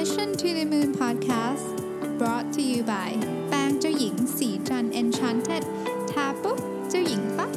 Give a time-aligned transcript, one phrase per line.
[0.00, 1.66] Mission to the Moon Podcast
[2.20, 3.10] brought to you by
[3.48, 5.62] แปรงเจ้าหญิงสีจัน Enchanted
[6.12, 6.58] ทาปุ๊บ
[6.90, 7.50] เจ้าหญิงปั๊บ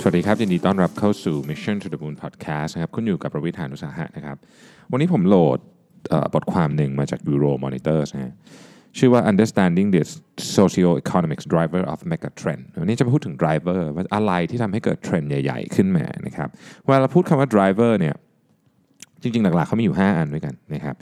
[0.00, 4.36] สวัสดีครับ ยินดีต้อนรับเข้าสู่ Mission to the Moon Podcast นะครับคุณอยู่กับประวิทยานุสาหะนะครับ
[4.90, 5.58] วันนี้ผมโหลด
[6.34, 8.34] บทความหนึ่งมาจาก Euro Monitors นะฮะ
[8.98, 10.02] ชื่อว่า Understanding the
[10.56, 16.48] Socio-Economics Driver of Megatrend วันนี้จะมาพูดถึง driver ว่าอะไรที่ทำให้เกิดเทรนด์ใหญ่ ๆ ขึ้นมานะครับ
[16.84, 18.16] เวลาเราพูดคำว่า driver เนี่ย
[19.22, 20.96] จริงๆ หลักๆเขามีอยู่ 5 อันด้วยกันนะครับ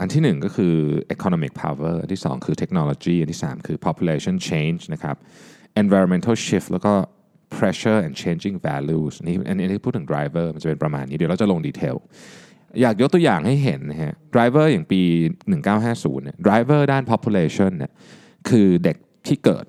[0.00, 0.74] อันที่ 1 ก็คือ
[1.14, 5.16] economic power อันที่ 2 คือ technology อันที่ 3 คือ population change นะครับ
[5.82, 6.92] environmental shift แล้วก็
[7.56, 11.96] pressure and changing values นี่อันนี้พูดถึง driver มันจะเป็นประมาณนี้ เดี๋ยวเราจะลงดีเทล
[12.80, 15.00] อยากยกตัวอย่างให้เห็นนะฮะ driver อย่างปี
[15.62, 17.92] 1950เนี่ย driver ด้าน population เนี่ย
[18.48, 18.96] คือเด็ก
[19.26, 19.64] ที่เกิด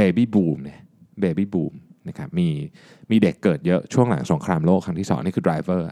[0.00, 0.80] baby boom เนี่ย
[1.24, 1.72] baby boom
[2.08, 2.48] นะครับมี
[3.10, 5.82] มีเด็กเกิดเยอะช่วงหลังสงครามโลกครั้งที่สองนี่คือ driver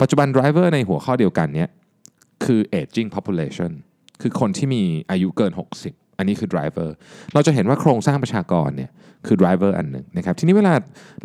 [0.00, 1.68] ปัจจุบัน driver ในหัวข้อเดียวกันเนี้ย
[2.44, 3.70] คือ aging population
[4.22, 5.52] คือคนที่มีอายุเกิน
[5.84, 6.90] 60 อันนี้คือ driver
[7.34, 8.90] เราจะเห็นว่าโครงสร้างประชากรเนี่ย
[9.26, 10.74] คือ driver อันหนึ่งนะครับทีนี้เวลา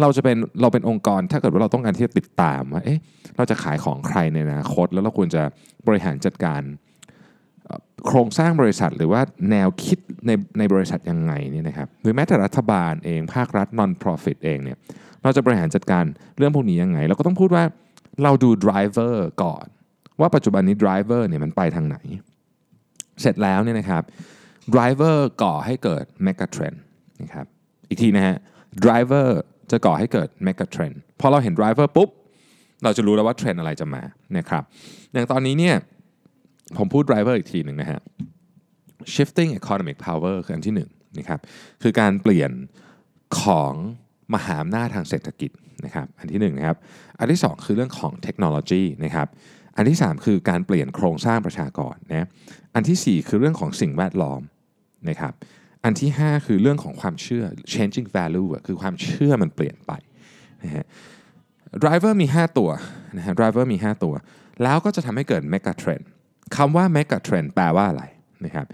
[0.02, 2.99] เราจะเป็นเราเป็นองค์กรถ้าเกิดว่าเราต้องการที่จะติดตามว่าเอ๊ะ
[3.38, 5.44] เราจะขายของใครในอนาคต แล้วเราควรจะ
[5.88, 6.61] บริหารจัดการ
[8.08, 9.21] โครงสร้างบริษัทหรือว่า
[9.52, 14.77] แนวคิดในในบริษัทยังไงเนี่ยนะครับหรือแม้แต่รัฐบาลเองภาครัฐ non-profit เองเนี่ย
[15.23, 16.05] เราจะบริหารจัดการ
[16.38, 17.64] เรื่องพวกนี้ยังไง เราก็ต้องพูดว่า
[18.23, 19.66] เราดู driver ก่อน
[20.19, 21.97] ว่าปัจจุบันนี้ driver เนี่ยมันไปทางไหน
[23.22, 24.03] เสร็จแล้วเนี่ยนะครับ
[24.73, 26.78] driver ก่อให้เกิด mega trend
[27.22, 27.45] นะครับ
[27.89, 28.38] อีกทีนะฮะ
[28.86, 29.28] driver
[29.72, 32.09] จะก่อให้เกิด mega trend พอเราเห็น driver ปุ๊บ
[32.83, 34.03] เราจะรู้แล้วว่าเทรนอะไรจะมา
[34.38, 34.64] นะครับ
[35.14, 35.75] อย่างตอนนี้เนี่ย
[36.77, 38.00] ผมพูด driver อีกทีหนึ่งนะฮะ
[39.14, 40.89] shifting economic power คืออันที่หนึ่ง
[41.20, 41.39] นะครับ
[41.81, 42.52] คือการเปลี่ยน
[43.42, 43.73] ของ
[44.34, 45.52] มหาอำนาจทางเศรษฐกิจ
[45.86, 46.78] นะครับอันที่หนึ่งนะครับ
[47.20, 49.28] อันที่สองคือเรื่องของเทคโนโลยีนะครับ
[49.76, 52.28] อันที่สามคือการเปลี่ยนโครงสร้างประชากรนะ
[52.76, 54.42] อันที่สี่คือเรื่องของสิ่งแวดล้อม
[55.09, 55.34] นะครับ
[55.84, 59.92] อันที่ห้าคือเรื่องของความเชื่อ changing value คือความเชื่อมันเปลี่ยนไป
[60.64, 60.86] นะฮะ
[61.83, 62.70] driver มี 5 ตัว
[63.17, 64.14] นะฮะ driver มี 5 ตัว
[64.64, 66.04] แล้วก็จะทำให้เกิด mega trend
[66.55, 68.04] คำว่า mega trend แปลว่าอะไร
[68.45, 68.66] นะครับ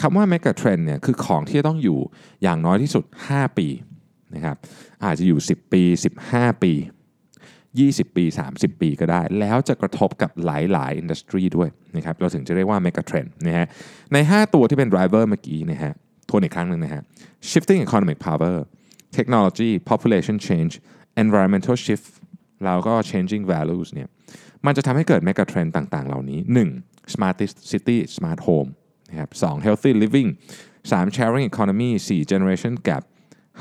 [0.00, 1.98] คำว่า mega trend เนี่ยคือของที่ต้องอยู่
[2.42, 3.68] อย่างน้อยที่สุด 5 ปี
[4.34, 4.56] นะครับ
[5.04, 5.82] อาจจะอยู่ 10 ปี
[6.22, 6.72] 15 ปี
[7.44, 8.24] 20 ปี
[8.54, 13.66] 30 ปีก็ได้ แล้วจะกระทบกับหลายๆอินดัสทรีด้วยนะครับเราถึงจะเรียกว่า mega trend นะฮะ
[14.12, 15.92] ใน 5 ตัวที่เป็น driver เมื่อกี้นะฮะ
[16.28, 17.02] ทวนอีกครั้งหนึ่งนะฮะ
[17.50, 18.54] shifting economic power
[19.16, 20.72] technology population change
[21.22, 22.08] environmental shift
[22.64, 24.08] แล้วก็ changing values เนี่ย
[24.66, 26.40] มันจะทำให้เกิด mega trend ต่าง ๆ เหล่านี้
[26.76, 27.14] 1.
[27.14, 27.36] smart
[27.70, 28.70] city smart home
[29.10, 29.66] นะครับ 2.
[29.66, 30.28] healthy living
[30.90, 31.16] 3.
[31.16, 32.32] sharing economy 4.
[32.32, 33.02] generation gap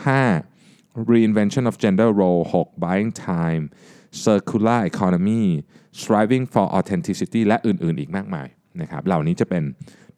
[0.05, 0.56] 5.
[0.97, 2.79] Reinvention of gender role 6.
[2.79, 3.69] buying time
[4.11, 8.47] circular economy striving for authenticity และอื่นๆ อีกมากมาย
[8.81, 9.63] นะครับเหล่านี้จะเป็น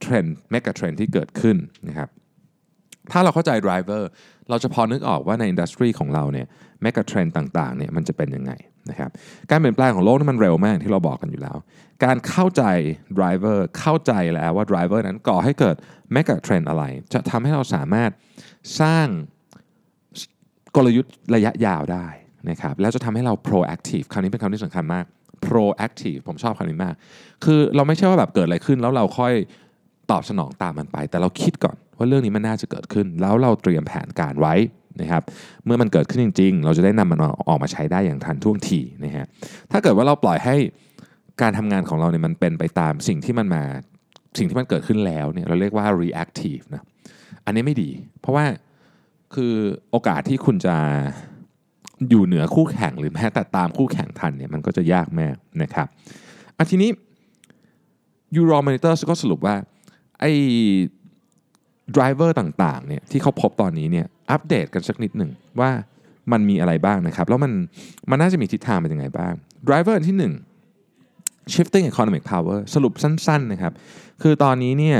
[0.01, 1.57] trend mega trend ที่เกิดขึ้น
[1.87, 2.09] นะครับ
[3.11, 4.03] ถ้าเราเข้าใจ driver
[4.49, 6.47] เราจะพอนึกออกว่าในอินดัสทรีของเราเนี่ย
[6.81, 8.51] แมก a เทรนด์ต่างๆเนี่ยมันจะเป็นยังไง
[8.89, 9.09] นะครับ
[9.49, 11.57] การเปลี่ยนแปลงของโลกนี่มันเร็วมากที่เราบอกกันอยู่แล้ว
[12.05, 12.63] การเข้าใจ
[13.17, 15.75] driver เข้าใจแล้วว่า driver นั้นก่อให้เกิด
[16.13, 18.11] แมก a เทรนด์อะไร จะทำให้เราสามารถ
[18.81, 19.07] สร้าง
[20.75, 22.07] กลยุทธ์ระยะยาวได้
[22.49, 25.05] นะครับแล้วจะทำให้เรา proactive คำนี้เป็นคำที่สำคัญมาก
[25.45, 26.95] proactive ผมชอบคำนี้มาก
[27.43, 29.33] คือเราไม่ใช่ว่าแบบเกิดอะไรขึ้น แล้วเราค่อย
[30.11, 34.55] ตอบสนองตามมันไป แต่เราคิดก่อนว่าเรื่องนี้มันน่าจะเกิดขึ้น แล้วเราเตรียมแผนการไว้
[35.01, 35.23] นะครับ
[35.65, 37.19] เมื่อมันเกิดขึ้นจริง ๆ เราจะได้นำมัน
[37.49, 39.25] ออกมาใช้ได้อย่างทันท่วงทีนะฮะ
[39.71, 40.55] ถ้าเกิดว่าเราปล่อยให้
[41.41, 43.63] การทำงานของเราเนี่ยมันเป็นไปตามสิ่งที่มันมา
[44.37, 46.83] สิ่งที่มันเกิดขึ้นแล้วเนี่ยเราเรียกว่า reactive นะ
[47.45, 47.89] อันนี้ไม่ดี
[48.21, 48.45] เพราะว่า
[49.35, 49.53] คือ
[49.91, 50.75] โอกาสที่คุณจะ
[52.09, 55.87] อยู่เหนือคู่แข่งหรือแม้แต่ตามคู่แข่งทันเนี่ยมันก็จะยากแมากนะครับ
[56.57, 56.89] อันทีนี้
[58.35, 59.55] Euromonitor ก็สรุปว่า
[60.19, 60.31] ไอ้
[61.95, 65.71] driver ต่างๆเนี่ยที่เขาพบตอนนี้เนี่ยอัปเดตกันสักนิดหนึ่งว่า
[66.31, 67.51] มันมีอะไรบ้างนะครับ แล้วมัน
[68.09, 69.33] มันน่าจะมีทิศทางเป็นยังไงบ้าง
[69.67, 70.31] driver อันที่
[70.87, 73.73] 1 shifting economic power สรุปสั้นๆนะครับ
[74.21, 74.99] คือตอนนี้เนี่ย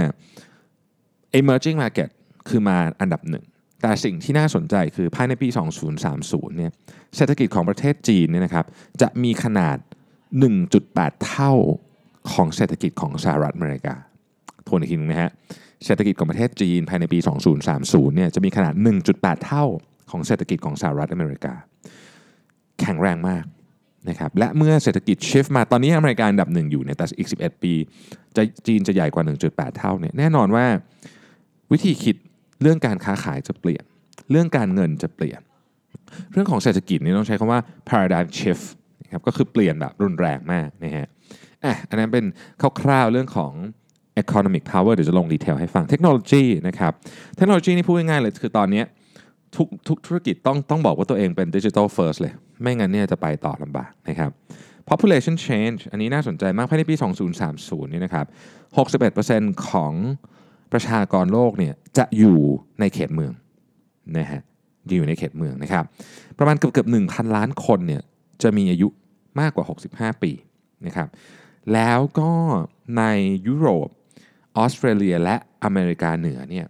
[1.40, 2.10] emerging market
[2.50, 3.44] คือมาอันดับหนึ่ง
[3.81, 5.48] แต่สิ่งที่น่าสนใจคือภายในปี
[6.04, 6.72] 2030 เนี่ย
[7.16, 8.66] เศรษฐกิจของประเทศจีนเนี่ยนะครับ
[9.02, 9.78] จะมีขนาด
[10.50, 11.54] 1.8 เท่า
[12.34, 13.96] ของเศรษฐกิจของสหรัฐอเมริกา
[14.68, 15.31] ทวนอีกทีนึงนะฮะ
[15.86, 17.20] เศรษฐกิจของประเทศจีนภายในปี
[17.68, 18.74] 2030 เนี่ยจะมีขนาด
[19.10, 19.66] 1.8 เท่า
[20.12, 21.54] ของเศรษฐกิจของสหรัฐอเมริกา
[22.80, 23.46] แข็งแรงมาก
[24.10, 27.74] นะครับและเมื่อเศรษฐกิจชิฟมาตอนนี้อเมริกาอันดับหนึ่งอยู่เนี่ยแต่อีก 11 ปี
[28.36, 30.66] จะจีนจะใหญ่กว่า 1.8 เท่าเนี่ยแน่นอนว่า
[31.72, 32.16] วิธีคิด
[32.62, 33.84] เรื่องการค้าขายจะเปลี่ยน
[34.32, 35.42] เรื่องการเงินจะเปลี่ยน
[36.34, 37.60] เรื่องของเศรษฐกิจนี่ต้องใช้คำว่า
[37.90, 38.66] paradigm shift
[39.04, 41.08] นะครับก็คือเปลี่ยนแบบรุนแรงมากนะฮะ
[41.66, 42.26] อะอันนั้นเป็น
[42.82, 43.54] คร่าวๆเรื่องของ
[44.24, 46.94] economic power เดี๋ยวจะลงดีเทลให้ฟังเทคโนโลยีนะครับ
[47.38, 48.84] เทคโนโลยีนี่พูดง่ายๆเลยคือตอนนี้
[49.56, 54.32] ทุกทุกธุรกิจต้องต้องบอกว่าตัวเองเป็นดิจิทัลเฟิร์สเลย ไม่งั้นเนี่ยจะไปต่อลำบากนะครับ
[54.90, 56.96] population change อันนี้น่าสนใจมากภายในปี
[57.44, 58.26] 2030 นี่นะครับ
[58.98, 59.94] 61%ของ
[60.71, 62.39] ประชากรโลกเนี่ยจะอยู่
[62.80, 63.31] ในเขตเมือง
[64.18, 64.42] นะฮะ
[64.95, 65.83] อยู่ในเขตเมืองนะครับ
[66.38, 68.01] ประมาณเกือบเกือบ1,000ล้านคนเนี่ย
[68.44, 68.88] จะมีอายุ
[69.39, 70.31] มากกว่า 65 ปี
[70.86, 71.07] นะครับ
[71.74, 72.31] แล้วก็
[72.98, 73.04] ใน
[73.48, 73.88] ยุโรป
[74.57, 76.66] ออสเตรเลียและอเมริกาเหนือเนี่ย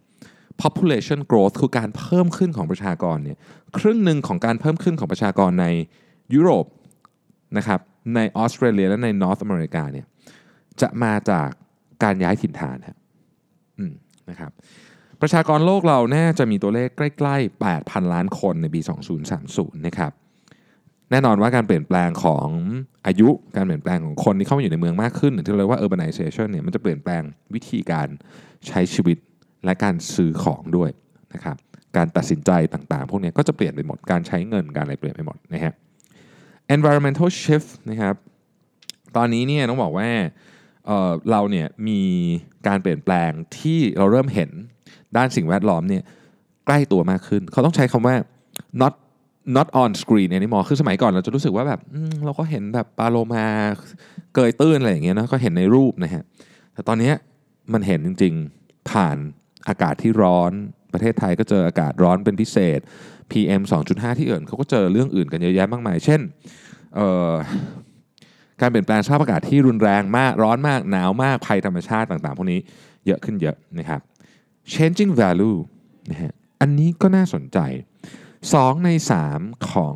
[0.61, 3.37] population growth คือการเพิ่มขึ้นของประชากรเนี่ย
[3.77, 5.67] ครึ่งหนึ่งของการเพิ่มขึ้นของประชากรใน
[6.35, 6.65] ยุโรป
[7.57, 7.79] นะครับ
[8.15, 10.05] ในออสเตรเลียและในนอร์ทอเมริกาเนี่ย
[10.81, 11.49] จะมาจาก
[12.03, 12.98] การย้ายถิ่นฐานครับ
[14.29, 14.51] นะครับ
[15.21, 18.81] ประชากรโลกเราแน่จะมีตัวเลขใกล้ ๆ 8,000 ล้านคนในปี
[19.33, 20.11] 2030 นะครับ
[21.11, 22.47] แน่นอนว่าการเปลี่ยนแปลงของ
[23.07, 27.21] อายุการเปลี่ยนแปลงของคนที่เข้ามาอยู่ในเมืองมากขึ้นหรือที่เราเรียกว่า urbanization เนี่ยมันจะเปลี่ยนแปลง
[27.53, 28.07] วิธีการ
[28.67, 29.17] ใช้ชีวิต
[29.65, 30.89] และการซื้อของด้วย
[31.33, 31.57] นะครับ
[31.97, 35.73] การตัดสินใจต่างๆ พวกนี้ก็จะเปลี่ยนไปหมดการใช้เงินการอะไรเปลี่ยนไปหมดนะฮะ
[36.75, 38.15] environmental shift นะครับ
[39.15, 40.09] ตอนนี้เนี่ยต้องบอกว่า
[41.31, 42.01] เราเนี่ยมี
[42.67, 44.49] การเปลี่ยนแปลงที่เราเริ่มเห็น
[45.17, 46.03] ด้านสิ่งแวดล้อมเนี่ย
[46.65, 48.15] ใกล้ตัวมากขึ้น เขาต้องใช้คำว่า
[48.81, 48.93] not
[49.57, 51.79] not on screen anymore คือสมัยก่อนเราจะรู้สึกว่าแบบ
[52.25, 53.45] เราก็เห็นแบบปลาโลมา
[54.35, 56.23] เกยตื้นอะไรอย่างเงี้ยนะก็เห็นในรูปนะฮะ
[56.73, 57.11] แต่ตอนนี้
[57.73, 59.17] มันเห็นจริง ๆ ผ่าน
[59.67, 60.51] อากาศที่ร้อน
[60.93, 62.79] ประเทศไทยก็เจออากาศร้อนเป็นพิเศษ
[63.31, 66.21] PM 2.5 ที่อื่นเขาก็เจอเรื่องอื่นกันเยอะแยะมากมาย เช่น
[68.61, 72.59] การเปลี่ยนแปลงสภาพอากาศที่รุนแรงมากร้อนมากหนาวมากภัยธรรมชาติต่างๆ พวกนี้
[73.05, 74.01] เยอะขึ้นเยอะนะครับ
[74.73, 75.57] changing value
[76.11, 77.59] นะฮะอันนี้ก็น่าสนใจ
[78.23, 78.89] 2 ใน
[79.29, 79.95] 3 ของ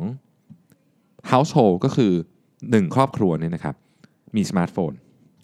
[1.30, 2.12] household ก็คือ
[2.52, 3.74] 1 ครอบครัวเนี่ยนะครับ
[4.36, 4.92] มีสมาร์ทโฟน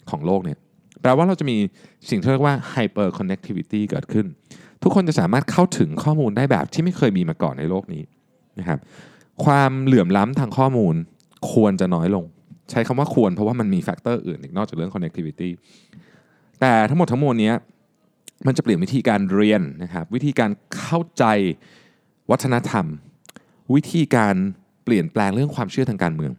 [0.09, 0.57] ของโลกเนี่ย
[1.01, 1.57] แปลว่าเราจะมี
[2.09, 4.25] สิ่งที่เรียกว่า hyper connectivity เกิดขึ้น
[4.83, 8.03] ทุกคนจะสามารถเข้าถึงข้อมูลได้แบบที่ไม่เคยมีมาก่อนในโลกนี้
[8.59, 8.79] นะครับ
[9.45, 10.95] ความเหลื่อมล้ำทางข้อมูล
[11.51, 12.25] ควรจะน้อยลง
[12.71, 15.49] ใช้คำว่าควรเพราะว่ามันมี factor อื่นอีกนอกจากเรื่อง connectivity
[16.59, 17.51] แต่ทั้งหมดทั้งมวลนี้
[18.47, 21.25] มันจะเปลี่ยนวิธีการเรียนนะครับวิธีการเข้าใจ
[22.31, 22.85] วัฒนธรรม
[23.75, 24.35] วิธีการ
[24.83, 26.31] เปลี่ยนแปลงเรื่องความเชื่อทางการเมือง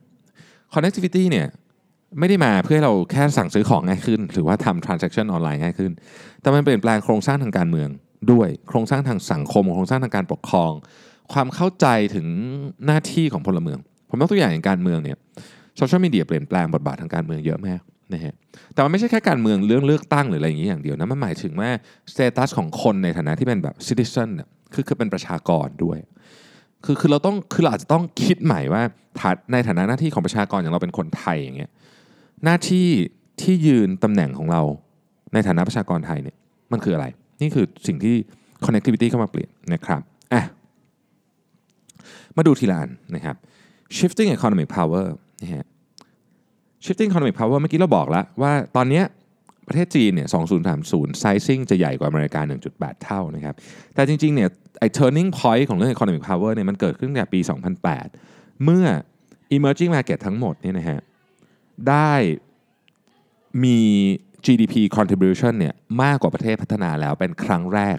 [0.74, 1.46] connectivity เนี่ย
[2.18, 5.92] ไม่ได้มาเพื่อให้เราแค่สั่งซื้อของง่ายขึ้น หรือว่าทำ transaction ออนไลน์ง่ายขึ้น
[6.40, 7.88] แต่มันเปลี่ยนแปลงโครงสร้างทางการเมือง
[8.32, 10.72] ด้วยโครงสร้างทางสังคมโครงสร้างทางการปกครอง
[11.32, 12.26] ความเข้าใจถึง
[12.86, 13.78] หน้าที่ของพลเมือง
[14.08, 15.18] ผมยกตัวอย่างอย่างการเมืองเนี่ย
[15.76, 17.80] โซเชียลมีเดียเปลี่ยนแปลงบทบาททางการเมืองเยอะมาก
[18.14, 18.34] นะฮะ
[18.72, 21.70] แต่มันไม่ใช่แค่การเมืองเรื่องเลือกตั้งหรืออะไรอย่างนี้อย่างเดียวนะมันหมายถึงว่า
[22.12, 25.98] สเตตัสของคนในฐานะที่เป็นแบบซิติเซนเนี่ยคือคือเป็นประชากรด้วย
[26.84, 28.82] คือคือเราต้องคือเราอาจจะต้องคิดใหม่ว่า
[29.52, 31.70] ในฐานะหน้าที่ของประชากรอย่างเราเป็นคนไทยอย่างเงี้ย
[32.44, 32.86] หน้าที่
[33.42, 34.62] ที่ยืนตำแหน่งของเรา
[35.34, 36.36] ในฐานะประชากรไทยเนี่ย
[36.72, 37.06] มันคืออะไร
[37.40, 38.14] นี่คือสิ่งที่
[38.64, 40.00] connectivity เข้ามาเปลี่ยนนะครับ
[40.32, 40.42] อะ
[42.36, 43.36] มาดูทีละอันนะครับ
[43.96, 45.04] shifting economic power
[45.42, 45.64] นะฮะ
[46.84, 49.02] shifting economic power เมื่อกี้เราบอกแล้วว่าตอนนี้
[49.68, 50.28] ประเทศจีนเนี่ย
[50.74, 52.40] 2030 sizing จะใหญ่กว่าอเมริกา
[52.72, 53.54] 1.8 เท่านะครับ
[53.94, 54.48] แต่จริงๆ เนี่ย
[54.80, 57.40] ไอ้ turning point ของเรื่อง economic power เนี่ย มันเกิดขึ้นแต่ปี
[58.02, 58.86] 2008 เมื่อ
[59.56, 61.00] emerging market ทั้งหมดเนี่ยนะฮะ
[61.88, 62.12] ได้
[63.64, 63.78] มี
[64.46, 67.98] GDP contribution เนี่ย มากกว่าประเทศพัฒนาแล้วเป็นครั้งแรก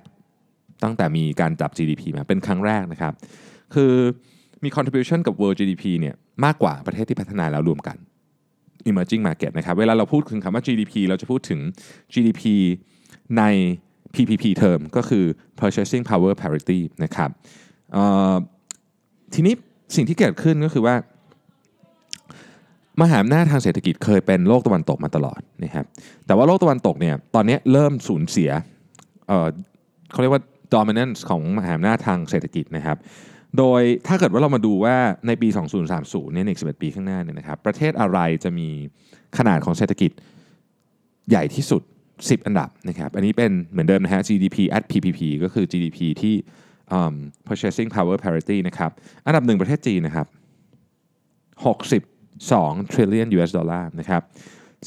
[0.83, 3.13] ตั้งแต่มีการจับ GDP มา เป็นครั้งแรกนะครับ
[3.73, 3.93] คือ
[4.63, 6.15] มี contribution กับ world GDP เนี่ย
[6.45, 7.97] มากกว่าประเทศที่พัฒนาแล้วรวมกัน
[8.89, 11.59] emerging market นะครับ เวลาเราพูดถึงคำว่า GDP เราจะพูดถึง
[12.13, 12.43] GDP
[13.37, 13.43] ใน
[14.15, 15.25] PPP term ก็คือ
[15.59, 17.29] purchasing power parity นะครับ
[19.33, 19.53] ทีนี้
[19.95, 20.95] สิ่งที่เกิดขึ้นก็คือว่า
[23.01, 25.85] มหาอำนาจทางเศรษฐกิจเคยเป็นโลกตะวันตกมาตลอดนะครับ
[26.25, 28.49] แต่ว่าโลกตะวันตกเนี่ยตอนนี้เริ่มสูญเสีย
[29.27, 30.43] เเขาเรียกว่า
[30.75, 32.97] dominance ของมหาอำนาจทางเศรษฐกิจนะครับ
[33.57, 34.95] โดยถ้าเกิดว่าเรามาดูว่า
[35.27, 35.47] ในปี
[35.91, 38.69] 2030 เนี่ยใน11 ปีข้างหน้าเนี่ยนะครับ ประเทศอะไรจะมี
[39.37, 40.11] ขนาดของเศรษฐกิจ
[41.29, 41.81] ใหญ่ที่สุด
[42.13, 46.35] 10 อันดับนะครับ อันนี้เป็นเหมือนเดิมนะฮะ GDP at PPP ก็คือ GDP ที่
[47.47, 48.91] purchasing power parity นะครับ
[49.25, 50.27] อันดับหนึ่งประเทศจีนนะครับ
[52.03, 54.21] 62 trillion US ดอลลาร์นะครับ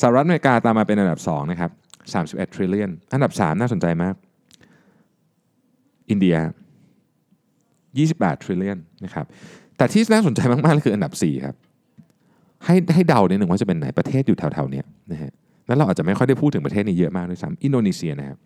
[0.00, 1.70] สหรัฐอเมริกาตามมาเป็นอันดับ2นะครับ
[2.14, 4.14] 31 trillion อันดับ 3 น่าสนใจมาก
[6.11, 6.37] อินเดีย
[8.04, 9.26] 28 trillion นะครับ
[9.76, 11.54] แต่ที่น่าสนใจมากๆคืออันดับ4ครับ
[12.64, 15.32] ให้ให้เดาเนี่ยหนึ่งว่าจะเป็นไหนประเทศอยู่แถวๆนี้นะฮะ
[15.66, 18.38] แล้วเราอาจจะไม่ค่อยได้พูดถึงประเทศนี้เยอะมากด้วยซ้ำอินโดนีเซียนะครับ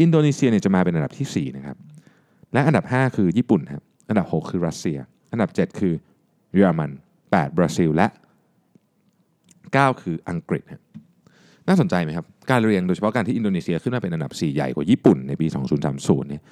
[0.00, 1.76] อินโดนีเซียเนี่ยจะมาเป็นอันดับที่4นะครับ
[2.52, 4.98] และอันดับ 5 คือญี่ปุ่นครับอันดับ 6 คือรัสเซีย
[5.32, 5.94] อันดับ 7 คือ
[6.54, 6.90] เยอรมัน
[7.24, 8.06] 8 บราซิล และ
[9.24, 10.62] 9 คืออังกฤษ
[11.68, 15.46] น่าสนใจไหมครับ การเรียงโดยเฉพาะการที่อินโดนีเซียขึ้นมาเป็นอันดับ 4 ใหญ่กว่าญี่ปุ่นในปี
[15.88, 16.42] 2030เนี่ย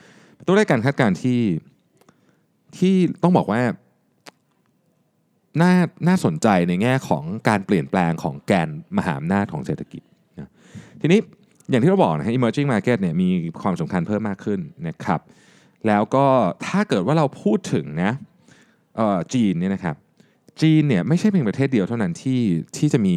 [0.46, 1.38] ตัวเลขการคาดการณ์ที่
[2.78, 3.60] ที่ต้องบอกว่า
[5.60, 5.72] น่า
[6.08, 8.68] น่าสนใจในแง่ของการเปลี่ยนแปลงของแกน
[8.98, 10.02] มหาอำนาจของเศรษฐกิจ
[10.38, 10.50] นะ
[11.00, 11.20] ทีนี้
[11.70, 13.28] อย่างที่เราบอกนะฮะ emerging market เนี่ยมี
[13.62, 15.20] ความสำคัญเพิ่มมากขึ้นนะครับ
[15.86, 16.26] แล้วก็
[16.66, 18.12] ถ้าเกิดว่าเราพูดถึงนะ
[18.96, 19.96] เอ่อจีนเนี่ยนะครับ
[20.62, 22.40] จีนเนี่ยไม่ใช่เพียงประเทศเดียวเท่านั้นที่
[22.76, 23.16] ที่จะมี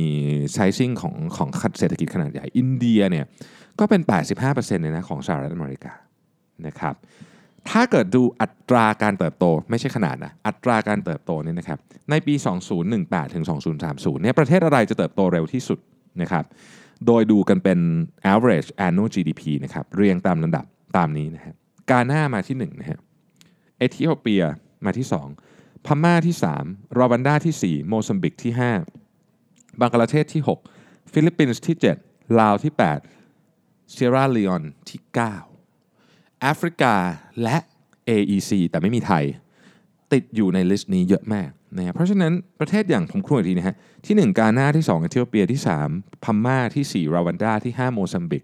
[0.56, 1.50] sizing ของของ
[1.80, 3.26] เศรษฐกิจขนาดใหญ่ อินเดียเนี่ย
[3.80, 4.02] ก็เป็น
[4.42, 5.94] 85%เลยนะของสหรัฐอเมริกา
[6.68, 6.96] นะครับ
[7.70, 12.34] ถ้าเกิดดูอัตราการเติบโต ไม่ใช่ขนาดนะอัตราการเติบโตเนี่ยนะครับในปี
[12.86, 13.46] 2018 ถึง
[13.84, 15.80] 2030เนี่ยประเทศอะไรจะเติบโตเร็วที่สุด
[16.22, 16.46] นะครับ
[17.06, 17.80] โดยดูกันเป็น
[18.34, 20.66] average annual GDP นะครับเรียงตามลำดับ
[20.98, 21.54] ตามนี้นะครับ
[21.90, 23.00] กาหน้ามาที่1นะฮะ
[23.78, 24.44] เอธิโอเปีย
[24.86, 25.08] มาที่
[25.46, 26.36] 2 พม่าที่
[26.66, 28.54] 3 รอวันดาที่ 4 โมซัมบิกที่
[29.18, 30.42] 5 บังกลาเทศที่
[30.76, 32.74] 6 ฟิลิปปินส์ที่ 7 ลาวที่
[33.28, 35.49] 8 เซียร่าลีออนที่ 9
[36.42, 36.96] แอฟริกา
[37.44, 37.58] และ
[38.10, 39.24] AEC แต่ไม่มีไทย
[40.14, 48.44] ติดอยู่ใน list นี้เยอะมากนะครับเพราะฉะนั้นประเทศอย่างผมคุยอีกทีนะฮะที่ 1 กาหน้าที่ 2 เอธิโอเปียที่ 3พม่าที่ 4 รวันดาที่ 5 โมซัมบิก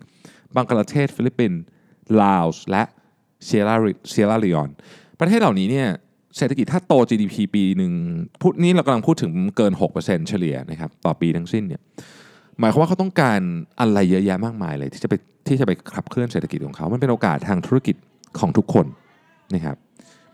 [0.55, 1.59] บังกลาเทศ ฟิลิปปินส์
[2.21, 2.83] ลาวและ
[3.45, 3.75] เซียรา
[4.09, 4.69] เซียราลีออน
[5.19, 5.87] ประเทศเหล่านี้เนี่ย
[6.37, 7.93] เศรษฐกิจถ้าโต GDP ปีหนึ่ง
[8.41, 11.81] พูดนี้เรากำลังพูดถึงเกิน 6%เฉลี่ยนะครับต่อปีทั้งสิ้นเนี่ย
[12.59, 13.39] หมายความว่าเขาต้องการ
[13.79, 15.13] อะไรเยอะแยะมากมายเลยที่จะไป
[15.47, 17.95] ที่จะไปขับเคลื่อนเศรษฐกิจของเขา มันเป็นโอกาสทางธุรกิจ
[18.39, 18.85] ของทุกคน
[19.55, 19.75] นะครับ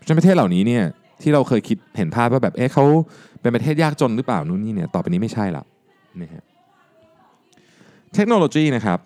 [0.06, 0.84] ฉะนั้นประเทศเหล่านี้เนี่ย
[1.22, 2.84] ที่เราเคยคิดเห็นภาพว่าแบบเอ๊ะเขา
[3.40, 5.64] เป็นประเทศยากจนหรือเปล่านู่นนี่เนี่ยต่อไปนี้ไม่ใช่ละ
[6.22, 6.42] นะฮะ
[8.14, 8.98] เทคโนโลยีนะครับ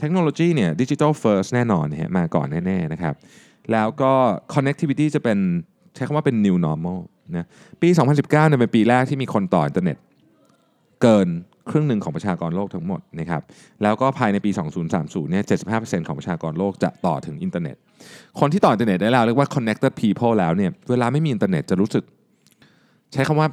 [0.00, 3.14] เทคโนโลยีเนี่ยดิจิทัลเฟิร์สแน่นอนนะฮะมาก่อนแน่ๆนะครับ
[3.72, 4.12] แล้วก็
[4.54, 5.38] connectivity จะเป็น
[5.94, 6.98] ใช้คำว่าเป็น new normal
[7.36, 7.46] นะ
[7.82, 9.96] ปี 2019เนี่ยเป็นปีแรกที่มีคนต่ออินเทอร์เน็ต
[11.02, 11.28] เกิน
[11.70, 13.42] ครึ่งหนึ่งของประชากรโลกทั้งหมดนะครับ
[13.82, 14.50] แล้วก็ภายในปี
[14.90, 17.76] 2030 เนี่ย 75%ของประชากรโลกจะต่อถึงอินเทอร์เน็ต
[18.40, 22.04] คนที่ต่ออินเทอร์เน็ตได้แล้วเรียกว่า connected people แล้วเนี่ยเวลาไม่มีอินเทอร์เน็ตจะรู้สึก
[23.12, 23.48] ใช้คำว่า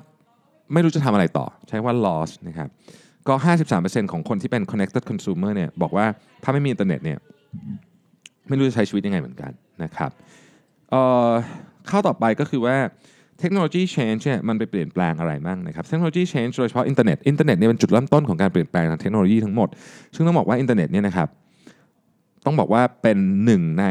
[0.74, 2.70] ไม่รู้จะทำอะไรต่อ ใช้ว่า lost นะครับ
[3.28, 3.34] ก็
[3.74, 6.06] 53%ของคนที่เป็น connected consumer เนี่ยบอกว่า
[6.44, 7.20] ถ้าไม่มีอินเทอร์เน็ตเนี่ย
[8.50, 9.52] ไม่รู้จะใช้ชีวิตยังไงเหมือนกัน
[9.84, 10.12] นะครับ
[11.88, 12.76] ข้อต่อไปก็คือว่า
[13.40, 19.70] เทคโนโลยี change เนี่ยมันไปเปลี่ยนแปลงอะไรบ้างนะครับเทคโนโลยี change โดยเฉพาะอินเทอร์เน็ตอินเทอร์เน็ตเนี่ยเป็นจุดเริ่มต้นของการเปลี่ยนแปลงทางเทคโนโลยีทั้งหมด
[20.16, 21.28] ซึ่งต้องบอกว่าอินเทอร์เน็ตเนี่ยนะครับ
[22.46, 23.86] ต้องบอกว่าเป็นหนึ่งใน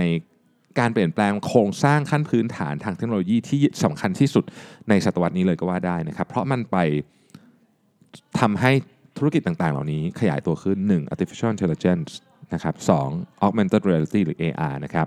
[0.78, 4.44] การเปลี่ยนแปลงโครงสร้างขั้นพื้นฐานทางเทคโนโลยีที่สำคัญที่สุด
[4.88, 6.76] ในศตวรรษนี้เลยก็ว่าได้นะครับ เพราะมันไป
[8.40, 8.72] ทำให้
[9.18, 11.12] ธุรกิจต่างๆ เหล่านี้ขยายตัวขึ้น 1.
[11.12, 12.10] artificial intelligence
[12.54, 12.74] นะครับ
[13.10, 13.44] 2.
[13.46, 15.06] augmented reality หรือ AR นะครับ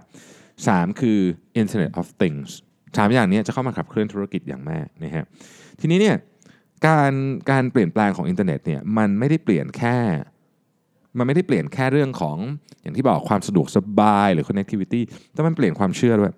[0.49, 1.01] 3.
[1.01, 1.19] คือ
[1.61, 2.49] internet of things
[2.97, 5.25] สามอย่างนี้จะเข้ามาขับเคลื่อนธุรกิจอย่างแมากนะฮะ
[5.79, 6.15] ทีนี้เนี่ย
[6.87, 7.13] การ
[7.51, 9.97] การเปลี่ยนแปลงของอินเทอร์เน็ตเนี่ยมันไม่ได้เปลี่ยนแค่
[11.17, 12.37] มันไม่ได้เปลี่ยนแค่เรื่องของ
[12.81, 15.01] อย่างที่บอกความสะดวกสบายหรือ connectivity
[15.33, 16.33] แต่มันเปลี่ยนความเชื่อด้วย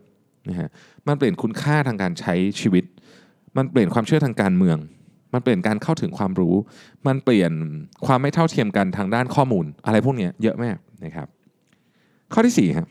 [0.49, 0.69] นะฮะ
[1.07, 2.83] มันเปลี่ยนคุณค่าทางการใช้ชีวิต
[3.57, 4.77] มันเปลี่ยนความเชื่อทางการเมือง
[5.33, 6.55] มันเปลี่ยนการเข้าถึงความรู้
[7.07, 7.51] มันเปลี่ยน
[8.05, 11.27] ความไม่เท่าเทียมกันทางด้านข้อมูล อะไรพวกนี้เยอะมากนะครับ
[12.33, 12.87] ข้อที่4ครับ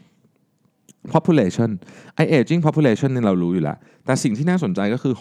[1.15, 1.71] population
[2.15, 5.15] ไอ aging population เนี่ยเรารู้อยู่แล้ว แต่สิ่งที่น่าสนใจก็คือ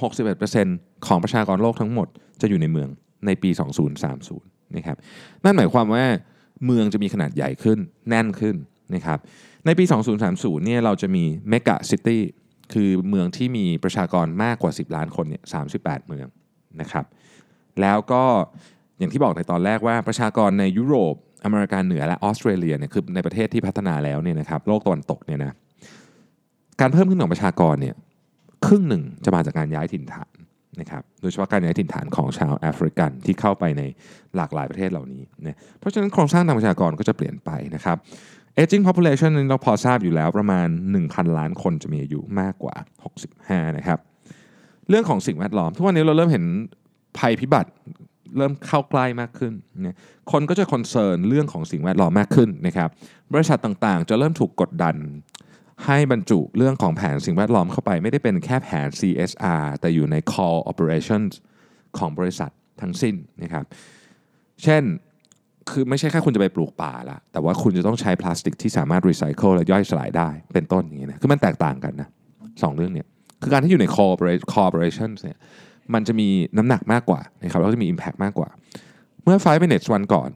[0.49, 2.07] 61%ของประชากรโลกทั้งหมด
[2.41, 2.89] จะอยู่ในเมือง
[3.25, 3.49] ในปี
[4.13, 4.97] 2030 นะครับ
[5.43, 6.05] นั่นหมายความว่า
[6.65, 8.55] เมืองจะมีขนาดใหญ่ขึ้น แน่นขึ้น
[8.95, 9.19] นะครับ
[9.65, 9.83] ในปี
[10.25, 12.19] 2030 เนี่ยเราจะมี mega city
[12.73, 15.43] คือเมืองที่มีประชากรมากกว่า 10 ล้านคนเนี่ย
[15.75, 16.27] 38 เมือง
[16.81, 17.05] นะครับ
[17.81, 18.23] แล้วก็
[18.99, 25.53] อย่างที่บอกในตอนแรกว่าประชากรในยุโรปอเมริกาเหนือและออสเตรเลียเนี่ยคือในประเทศที่พัฒนาแล้วเนี่ยนะครับโลกตะวันตกเนี่ยนะ
[26.79, 27.95] การเพิ่มขึ้นของประชากรเนี่ย
[28.65, 30.33] ครึ่งหนึ่งจะมาจากการย้ายถิ่นฐาน
[30.81, 33.81] นะครับโดยเฉพาะการย้ายถิ่นฐานของชาวแอฟริกันที่เข้าไปใน
[34.35, 37.97] หลากหลายประเทศเหล่านี้นะเพราะฉะนั้นโครงสร้างทางประชากรก็จะเปลี่ยนไปนะครับ
[38.57, 40.67] aging population นี่เราพอทราบอยู่แล้วประมาณ
[41.01, 42.75] 1,000 ล้านคนจะมีอายุมากกว่า
[43.25, 43.99] 65 นะครับ
[44.89, 46.45] เรื่องของสิ่งแวดล้อม ทุกวันนี้เราเริ่มเห็น
[47.17, 47.71] ภัยพิบัติ
[48.37, 49.53] เริ่มเข้าใกล้มากขึ้น
[49.85, 49.97] นะ
[50.31, 52.89] คนก็จะคอนเซิร์นเรื่องของสิ่งแวดล้อมมากขึ้นนะครับ
[53.33, 54.95] บริษัทต่างๆ จะเริ่มถูกกดดัน
[55.85, 61.31] ให้บรรจุเรื่องของแผนสิ่งแวดล้อมเข้าไป ไม่ได้เป็นแค่แผน CSR แต่อยู่ใน core operations
[61.97, 63.65] ของบริษัททั้งสิ้นนะครับ
[64.63, 64.83] เช่น
[65.69, 72.09] คือไม่ใช่แค่คุณจะไปปลูกป่าละแต่ว่าคุณจะต้องใช้พลาสติกที่สามารถรีไซเคิลและย่อยสลายได้เป็นต้นอย่างนี้นะคือมันแตกต่างกันนะ
[72.63, 73.07] สองเรื่องเนี่ย
[73.41, 75.37] คือการที่อยู่ใน core operation- core operations เนี่ย
[75.93, 78.49] มันจะมีน้ำหนักมากกว่านะครับแล้วก็จะมี Impact มากกว่า
[79.23, 80.29] เมื่อ 5 minutes วันก่อน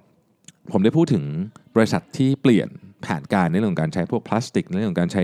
[0.72, 1.24] ผมได้พูดถึง
[1.76, 2.70] บริษัทที่เปลี่ยน
[3.03, 5.24] แผนการในเรื่องของการใช้พวกพลาสติกในเรื่องของการใช้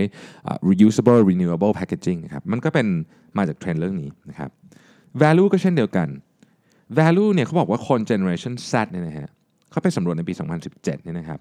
[0.70, 2.86] reusable renewable packaging นะครับมันก็เป็น
[3.36, 4.50] มาจากเทรนด์เรื่องนี้นะครับ
[5.22, 6.08] value ก็เช่นเดียวกัน
[6.98, 9.28] value เนี่ยเขาบอกว่าคน generation Z เนี่ยนะฮะ
[9.70, 10.32] เขาไปสำรวจในปี
[10.62, 11.40] 2017เนี่ยนะครับ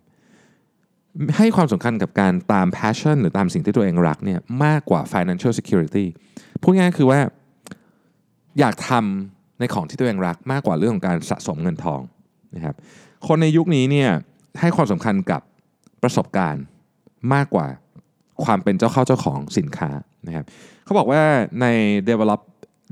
[1.37, 6.05] ให้ความสำคัญกับการตาม passion หรือตามสิ่งที่ตัวเองรักเนี่ยมากกว่า financial security
[6.61, 7.19] พูดง่ายๆคือว่า
[8.59, 12.01] อยากทำในของที่ตัวเองรักมากกว่าเรื่องของการสะสมเงินทอง
[12.55, 12.75] นะครับ
[13.27, 14.09] คนในยุคนี้เนี่ย
[14.59, 15.41] ให้ความสำคัญกับ
[16.03, 16.63] ประสบการณ์
[17.33, 17.67] มากกว่า
[18.43, 19.89] ความเป็นเจ้าเข้าเจ้าของสินค้า
[20.27, 20.45] นะครับ
[20.85, 21.21] เขาบอกว่า
[21.61, 21.65] ใน
[22.09, 22.41] develop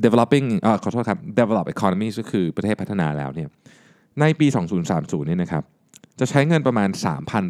[0.06, 3.50] developing อ่อขอโทษครับ develop economy ก็คือประเทศพัฒนาแล้วเนี่ย
[4.22, 4.48] ในปี
[4.88, 5.64] 2030เนี่ยนะครับ
[6.20, 6.90] จะใช้เงินประมาณ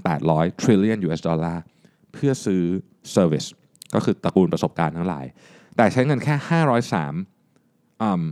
[0.02, 1.64] 3,800 trillion US ดอลลาร์
[2.14, 2.64] เพื่อซื้อ
[3.16, 3.48] service
[3.96, 5.26] ก็คือตระกูลประสบการณ์ทั้งหลาย
[5.76, 6.36] แต่ใช้เงินแค่
[7.20, 8.24] 503อืม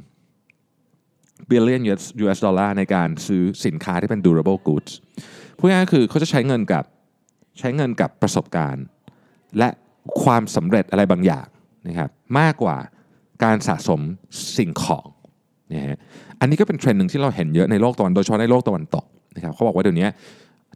[1.51, 1.82] billion
[2.24, 4.91] US ดอลลาร์ในการซื้อสินค้าที่เป็น durable goods
[5.58, 6.84] พูดง่ายๆคือเขาจะใช้เงินกับ
[7.60, 8.86] ใช้เงินกับประสบการณ์
[9.58, 9.70] และ
[10.24, 11.48] ความสำเร็จอะไรบางอย่าง
[11.88, 12.10] นะครับ
[12.40, 12.78] มากกว่า
[13.44, 14.02] การสะสม
[14.58, 15.08] สิ่งของ
[15.74, 15.98] นะฮะ
[16.40, 20.08] อันนี้ก็เป็นเทรนด์หนึ่งที่เราเห็นเยอะในโลกตะวันโดยเฉพาะในโลกตะวันตกนะครับเขาบอกว่าเดี๋ยวนี้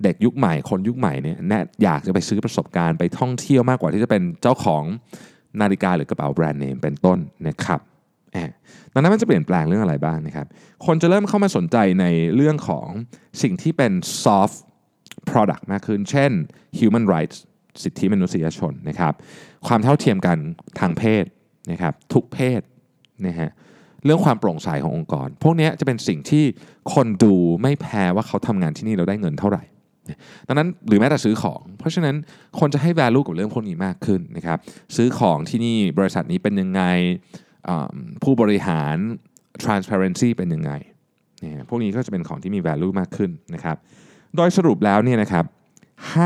[0.04, 4.84] เด็กยุคใหม่คนยุคใหม่เนี่ยเนี่ยอยากจะไปซื้อประสบการณ์ไปท่องเที่ยวมากกว่าที่จะเป็นเจ้าของ
[5.62, 7.80] นาฬิกาหรือกระเป๋าแบรนด์เนมเป็นต้นนะครับ
[8.34, 8.52] แอบ
[8.94, 10.48] ดังนั้นมันจะเปลี่ยนแปลงเรื่องอะไรบ้างนะครับ
[10.86, 12.06] คนจะเริ่มเข้ามาสนใจใน
[12.36, 12.88] เรื่องของ
[13.42, 13.92] สิ่งที่เป็น
[14.24, 14.58] soft
[15.30, 16.32] product มากขึ้น เช่น
[16.80, 17.38] human rights
[17.84, 19.14] สิทธิมนุษยชนนะครับ
[19.68, 20.38] ความเท่าเทียมกัน
[20.80, 21.26] ทางเพศ
[21.72, 22.62] นะครับทุกเพศ
[23.28, 23.50] นะฮะ
[24.06, 26.44] เรื่องความโปร่งใสขององค์กร พวกนี้จะเป็นสิ่งที่
[26.94, 29.64] คนดูไม่แพ้ว่าเขาทำงานที่นี่เราได้เงินเท่าไหร่
[30.48, 32.16] ดังนั้นหรือแม้แต่ซื้อของ เพราะฉะนั้น
[32.60, 34.58] คนจะให้ value กับเรื่องพวกนี้มากขึ้นนะครับ
[34.96, 36.82] ซื้อของที่นี่บริษัทนี้เป็นยังไง
[38.24, 38.96] ผู้บริหาร
[39.64, 40.72] transparency เป็นยังไง
[41.40, 43.78] เนี่ยพวกนี้ก็จะเป็นของที่มี value มากขึ้นนะครับ
[44.36, 45.46] โดยสรุปแล้วเนี่ยนะครับ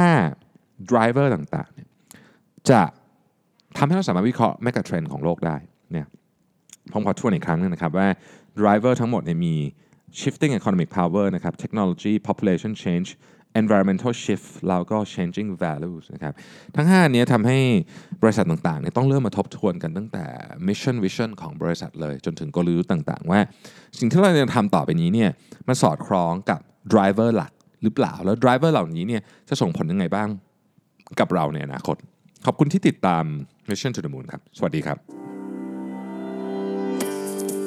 [0.09, 2.81] 5 driver ต่างๆ จะ
[3.77, 5.57] ทำให้เราสามารถวิเคราะห์แมกะเทรนของโลกได้
[5.91, 6.07] เนี่ย
[6.91, 8.07] ผมขอทวนอีกครั้งหนึงนะครับว่า
[8.61, 9.55] driver ทั้งหมดเนี่ยมี
[10.19, 13.09] shifting economic power นะครับ technology population change
[13.61, 16.33] environmental shift แล้วก็ changing values นะครับ
[16.75, 17.59] ทั้ง5อันเนี้ยทำให้
[18.21, 20.25] บริษัทต่างๆเนี่ยต้องเริ่มมาทบทวนกันตั้งแต่
[20.67, 23.39] mission vision ของบริษัทเลย จนถึงกลยุทธ์ต่างๆ ว่า
[23.99, 25.29] สิ่งที่เราจะทำต่อไปนี้เนี่ย
[25.67, 26.59] มันสอดคล้องกับ
[26.93, 27.51] driver หลัก
[27.83, 30.27] หรือเปล่า แล้วดรเวอร์เหล่านี้เนี่ยจะส่งผลยังไงบ้าง
[31.19, 31.95] กับเราในอนาคต
[32.45, 33.23] ขอบคุณที่ติดตาม
[33.69, 34.97] Mission to the Moon ครับ สวัสดีครับ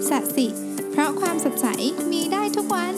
[0.09, 0.47] สัสิ
[0.91, 1.67] เพราะความสดใส
[2.13, 2.95] มีได้ทุกวัน